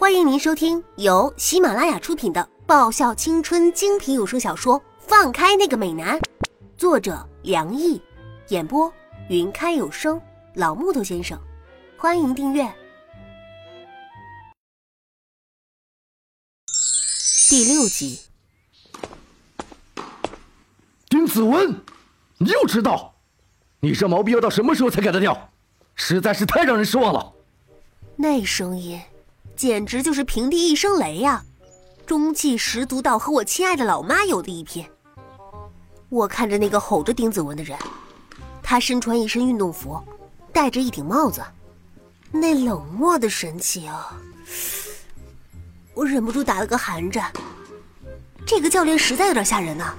[0.00, 6.18] 欢迎您收听由喜马拉雅出品的爆笑青春精品有声小说《放开那个美男》，
[6.78, 8.00] 作者梁毅，
[8.48, 8.90] 演播
[9.28, 10.18] 云开有声
[10.54, 11.38] 老木头先生。
[11.98, 12.66] 欢迎订阅
[17.50, 18.20] 第六集。
[21.10, 21.78] 丁子文，
[22.38, 23.14] 你又迟到，
[23.80, 25.52] 你这毛病要到什么时候才改得掉？
[25.94, 27.34] 实在是太让人失望了。
[28.16, 28.98] 那声音，
[29.60, 31.44] 简直就是平地一声雷呀！
[32.06, 34.82] 中气十足到和我亲爱的老妈有的一拼。
[36.08, 37.78] 我看着那个吼着丁子文的人，
[38.62, 40.02] 他身穿一身运动服，
[40.50, 41.42] 戴着一顶帽子，
[42.32, 43.92] 那冷漠的神情，
[45.92, 47.30] 我忍不住打了个寒战。
[48.46, 49.92] 这个教练实在有点吓人呐，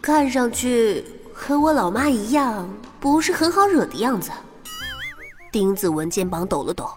[0.00, 2.66] 看上去和我老妈一样，
[2.98, 4.30] 不是很好惹的样子。
[5.52, 6.90] 丁子文肩膀抖了抖。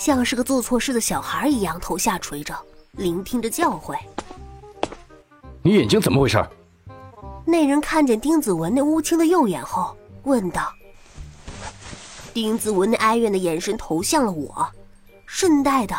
[0.00, 2.58] 像是个做错事的小孩一样，头下垂着，
[2.92, 3.98] 聆听着教诲。
[5.60, 6.42] 你眼睛怎么回事？
[7.44, 10.72] 那人看见丁子文那乌青的右眼后，问道。
[12.32, 14.66] 丁子文那哀怨的眼神投向了我，
[15.26, 15.94] 顺带的，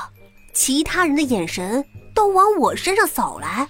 [0.52, 3.68] 其他人的眼神都往我身上扫来。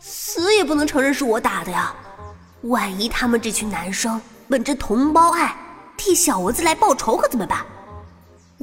[0.00, 1.94] 死也不能承认是我打的呀！
[2.64, 4.20] 万一他们这群男生
[4.50, 5.56] 本着同胞爱，
[5.96, 7.64] 替小蚊子来报仇，可怎么办？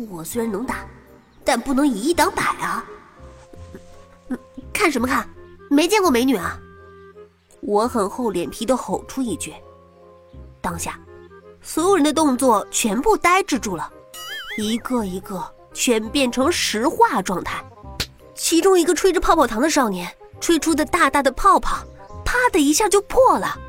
[0.10, 0.86] 我虽然能打，
[1.44, 2.86] 但不能以一挡百啊！
[4.74, 5.28] 看什么看？
[5.70, 6.60] 没见过美女啊！
[7.62, 9.54] 我很厚脸皮的吼出一句。
[10.60, 11.00] 当下，
[11.62, 13.92] 所有人的动作全部呆滞住了，
[14.58, 17.64] 一个一个全变成石化状态。
[18.34, 21.86] 其中一个吹着泡泡糖的少年，吹出的大大的泡泡，
[22.26, 23.60] 啪的一下就破了，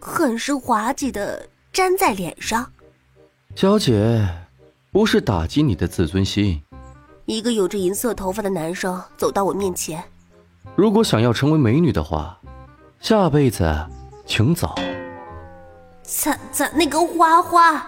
[0.00, 2.72] 很是滑稽的粘在脸上。
[3.54, 4.26] 小姐。
[4.94, 6.62] 不是打击你的自尊心。
[7.24, 10.00] 一个有着银色头发的男生走到我面前。
[10.76, 12.40] 如果想要成为美女的话，
[13.00, 13.64] 下辈子
[14.24, 14.76] 请早。
[16.04, 17.84] 咱咱那个花花，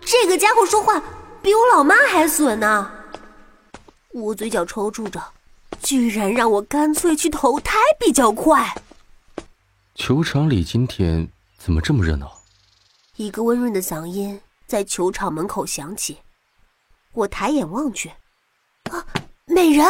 [0.00, 1.00] 这个家伙说话
[1.40, 2.90] 比我老妈还损呢。
[4.10, 5.22] 我嘴角抽搐着，
[5.80, 8.74] 居然让我干脆去投胎比较快。
[9.94, 12.32] 球场里今天怎么这么热闹？
[13.14, 16.18] 一个温润的嗓音在球场门口响起。
[17.14, 18.08] 我抬眼望去，
[18.90, 19.04] 啊，
[19.44, 19.86] 美人！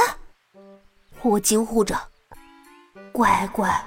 [1.23, 1.97] 我惊呼着
[3.13, 3.85] ：“乖乖，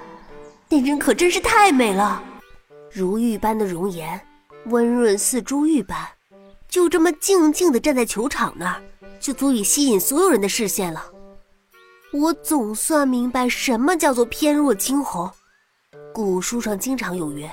[0.70, 2.22] 那人可真是太美了，
[2.90, 4.18] 如玉般的容颜，
[4.66, 5.98] 温润似珠玉般，
[6.66, 8.82] 就这么静静的站在球场那儿，
[9.20, 11.04] 就足以吸引所有人的视线了。
[12.14, 15.30] 我总算明白什么叫做翩若惊鸿。
[16.14, 17.50] 古书上经常有曰：‘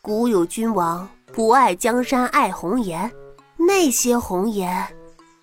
[0.00, 3.10] 古有君王不爱江山爱红颜，
[3.56, 4.86] 那些红颜。’”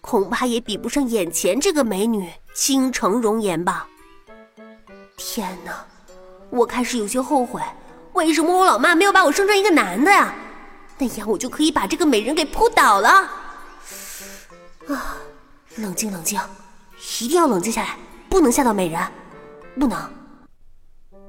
[0.07, 3.85] 恐怕也比不上眼前这个美女倾城容颜吧。
[5.18, 5.85] 天哪，
[6.50, 7.62] 我开始有些后悔，
[8.13, 10.34] 为什么我老妈没有把我生成一个男的呀？
[10.97, 13.09] 那样我就可以把这个美人给扑倒了。
[14.88, 15.18] 啊，
[15.75, 16.39] 冷静冷静，
[17.19, 17.97] 一定要冷静下来，
[18.29, 19.01] 不能吓到美人，
[19.78, 20.09] 不能。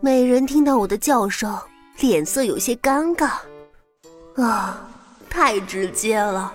[0.01, 1.59] 美人听到我的叫声，
[1.99, 3.39] 脸色有些尴尬。
[4.41, 4.89] 啊，
[5.29, 6.53] 太直接了。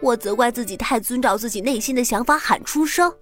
[0.00, 3.12] 我责怪自己太遵照自己内心的想法喊出声，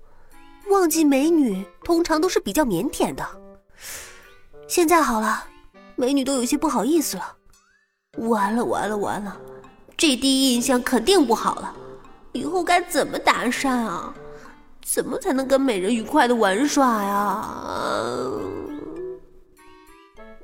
[0.69, 3.25] 忘记美女通常都是比较腼腆的。
[4.67, 5.45] 现在好了，
[5.95, 7.37] 美女都有些不好意思了。
[8.19, 9.37] 完了完了完了，
[9.97, 11.75] 这第一印象肯定不好了。
[12.33, 14.13] 以后该怎么搭讪啊？
[14.85, 18.29] 怎么才能跟美人愉快的玩耍呀？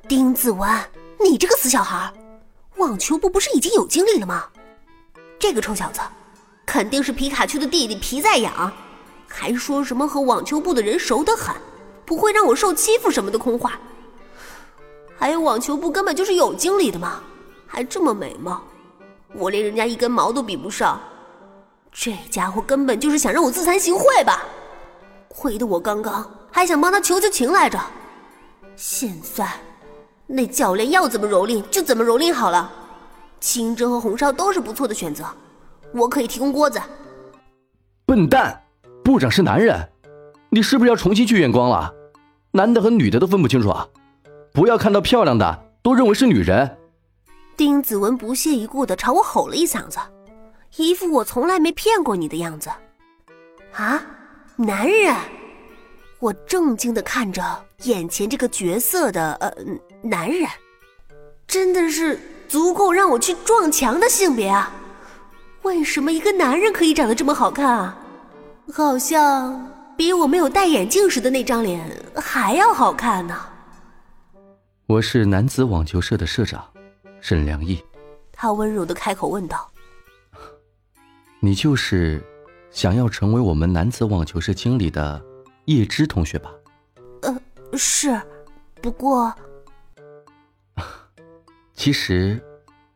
[0.07, 0.69] 丁子文，
[1.19, 2.11] 你这个死小孩，
[2.77, 4.47] 网球部不是已经有经历了吗？
[5.37, 5.99] 这个臭小子！
[6.71, 8.71] 肯定是皮卡丘的弟弟皮在养，
[9.27, 11.53] 还说什么和网球部的人熟得很，
[12.05, 13.77] 不会让我受欺负什么的空话。
[15.17, 17.21] 还有网球部根本就是有经理的嘛，
[17.67, 18.63] 还这么美貌，
[19.33, 20.97] 我连人家一根毛都比不上。
[21.91, 24.41] 这家伙根本就是想让我自惭形秽吧？
[25.27, 27.77] 亏得我刚刚还想帮他求求情来着。
[28.77, 29.59] 现在，
[30.25, 32.71] 那教练要怎么蹂躏就怎么蹂躏好了。
[33.41, 35.25] 清蒸和红烧都是不错的选择。
[35.93, 36.81] 我可以提供锅子。
[38.05, 38.61] 笨蛋，
[39.03, 39.89] 部长是男人，
[40.49, 41.93] 你是不是要重新去验光了？
[42.51, 43.87] 男的和女的都分不清楚啊！
[44.51, 46.77] 不要看到漂亮的都认为是女人。
[47.55, 49.99] 丁子文不屑一顾的朝我吼了一嗓子，
[50.75, 52.69] 一副我从来没骗过你的样子。
[53.73, 54.03] 啊，
[54.57, 55.15] 男人！
[56.19, 57.41] 我正经的看着
[57.83, 59.53] 眼前这个角色的呃
[60.01, 60.47] 男人，
[61.47, 64.71] 真的是足够让我去撞墙的性别啊！
[65.63, 67.97] 为什么一个男人可以长得这么好看啊？
[68.73, 71.85] 好像比我没有戴眼镜时的那张脸
[72.15, 73.35] 还要好看呢。
[74.87, 76.65] 我是男子网球社的社长，
[77.19, 77.83] 沈良义。
[78.31, 79.69] 他温柔的开口问道
[81.39, 82.23] ：“你就是
[82.71, 85.21] 想要成为我们男子网球社经理的
[85.65, 86.51] 叶芝同学吧
[87.21, 87.41] ？”“呃，
[87.77, 88.19] 是，
[88.81, 89.33] 不过
[91.73, 92.41] 其实，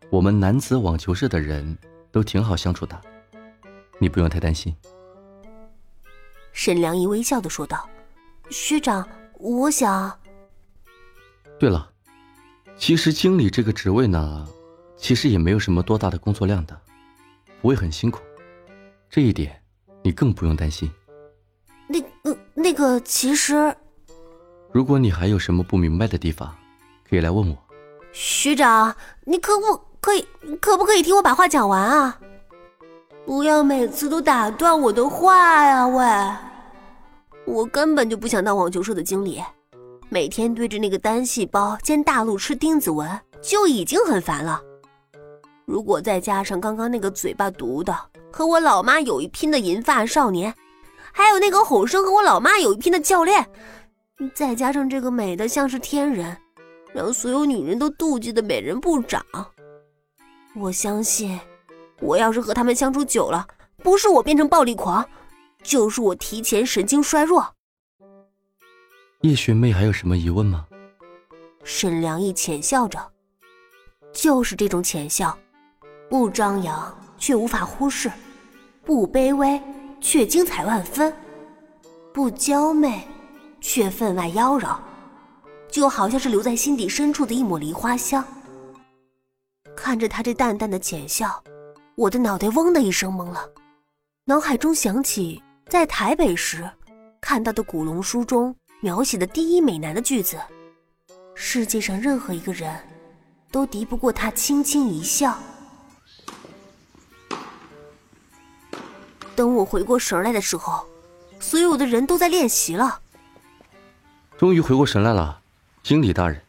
[0.09, 1.77] 我们男子网球社的人
[2.15, 2.97] 都挺好相处的，
[4.00, 4.73] 你不用太担心。”
[6.53, 7.89] 沈良仪微笑的说道
[8.50, 10.17] ：“学长，我想……
[11.59, 11.91] 对了，
[12.77, 14.47] 其实经理这个职位呢，
[14.95, 16.79] 其实也没有什么多大的工作量的，
[17.62, 18.21] 不会很辛苦，
[19.09, 19.62] 这一点
[20.01, 20.89] 你更不用担心。
[21.85, 22.00] 那……
[22.23, 23.75] 呃，那个，其实……
[24.71, 26.56] 如果你还有什么不明白的地方，
[27.09, 27.57] 可以来问我。
[28.13, 28.95] 学长，
[29.25, 30.24] 你可不可以，
[30.62, 32.19] 可不可以听我把话讲完啊？”
[33.25, 35.88] 不要每次都打断我的话呀！
[35.88, 36.06] 喂，
[37.52, 39.42] 我根本就不想当网球社的经理，
[40.07, 44.62] 每天对着那个单细胞兼大陆吃钉子纹就已经很烦了。
[45.66, 47.98] 如果再加上刚刚那个嘴巴毒的
[48.31, 50.54] 和我老妈有一拼的银发少年，
[51.12, 53.44] 还有那个吼声和我老妈有一拼的教练，
[54.36, 56.38] 再加上这个美的像是天人，
[56.94, 59.25] 让所有女人都妒忌的美人部长，
[60.56, 61.40] 我相信。
[62.02, 63.48] 我要是和他们相处久了，
[63.78, 65.07] 不是我变成暴力狂，
[65.63, 67.54] 就是我提前神经衰弱。
[69.22, 70.66] 叶学妹还有什么疑问吗？
[71.63, 73.00] 沈良义浅笑着，
[74.12, 75.36] 就是这种浅笑，
[76.10, 78.12] 不张扬却无法忽视，
[78.84, 79.60] 不卑微
[80.01, 81.12] 却精彩万分，
[82.13, 83.08] 不娇媚
[83.62, 84.78] 却分外妖娆，
[85.72, 88.24] 就好像是留在心底深处的一抹梨花香。
[89.86, 91.44] 看着他这淡淡的浅笑。
[91.94, 93.48] 我的脑袋嗡的一声懵了，
[94.24, 96.68] 脑海中想起在台北时
[97.22, 100.40] 看到的古龙书中描写的第一美男的句子
[101.38, 102.76] ：“世界上任何一个人
[103.52, 105.38] 都敌不过他轻轻一笑。”
[109.36, 110.84] 等我回过神来的时候，
[111.40, 113.02] 所有的人都在练习了。
[114.36, 115.40] 终于回过神来了，
[115.84, 116.42] 经理大人。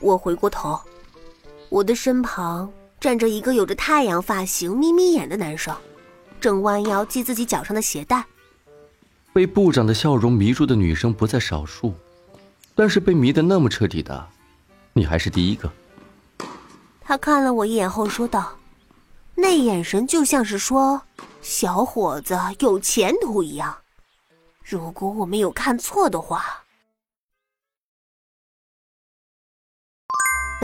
[0.00, 0.78] 我回过头，
[1.76, 2.72] 我的身旁。
[2.98, 5.76] 站着一个有着太阳发型、眯眯眼的男生，
[6.40, 8.24] 正弯腰系自己脚上的鞋带。
[9.34, 11.92] 被部长的笑容迷住的女生不在少数，
[12.74, 14.26] 但是被迷得那么彻底的，
[14.94, 15.70] 你还是第一个。
[17.02, 18.56] 他看了我一眼后说道
[19.36, 21.02] ：“那眼神就像是说
[21.42, 23.76] 小伙子有前途一样。
[24.64, 26.42] 如果我没有看错的话。”